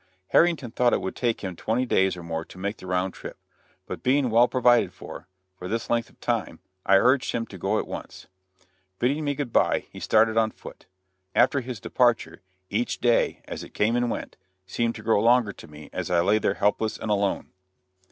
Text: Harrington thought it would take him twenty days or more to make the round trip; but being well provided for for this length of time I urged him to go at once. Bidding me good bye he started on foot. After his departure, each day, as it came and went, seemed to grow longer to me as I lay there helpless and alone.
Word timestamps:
Harrington 0.29 0.71
thought 0.71 0.93
it 0.93 1.01
would 1.01 1.15
take 1.15 1.41
him 1.43 1.55
twenty 1.55 1.85
days 1.85 2.17
or 2.17 2.23
more 2.23 2.43
to 2.43 2.57
make 2.57 2.77
the 2.77 2.87
round 2.87 3.13
trip; 3.13 3.37
but 3.85 4.01
being 4.01 4.31
well 4.31 4.47
provided 4.47 4.91
for 4.93 5.27
for 5.59 5.67
this 5.67 5.91
length 5.91 6.09
of 6.09 6.19
time 6.19 6.57
I 6.87 6.95
urged 6.97 7.33
him 7.33 7.45
to 7.45 7.57
go 7.59 7.77
at 7.77 7.85
once. 7.85 8.25
Bidding 8.97 9.23
me 9.23 9.35
good 9.35 9.53
bye 9.53 9.85
he 9.91 9.99
started 9.99 10.37
on 10.37 10.49
foot. 10.49 10.87
After 11.35 11.61
his 11.61 11.79
departure, 11.79 12.41
each 12.71 12.97
day, 12.99 13.43
as 13.47 13.63
it 13.63 13.75
came 13.75 13.95
and 13.95 14.09
went, 14.09 14.37
seemed 14.65 14.95
to 14.95 15.03
grow 15.03 15.21
longer 15.21 15.51
to 15.53 15.67
me 15.67 15.87
as 15.93 16.09
I 16.09 16.21
lay 16.21 16.39
there 16.39 16.55
helpless 16.55 16.97
and 16.97 17.11
alone. 17.11 17.51